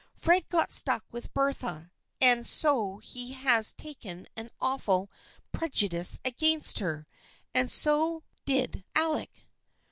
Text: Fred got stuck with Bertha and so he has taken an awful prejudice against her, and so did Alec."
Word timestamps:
Fred 0.15 0.49
got 0.49 0.71
stuck 0.71 1.05
with 1.11 1.31
Bertha 1.31 1.91
and 2.19 2.47
so 2.47 2.97
he 2.97 3.33
has 3.33 3.75
taken 3.75 4.25
an 4.35 4.49
awful 4.59 5.11
prejudice 5.51 6.17
against 6.25 6.79
her, 6.79 7.05
and 7.53 7.71
so 7.71 8.23
did 8.43 8.83
Alec." 8.95 9.45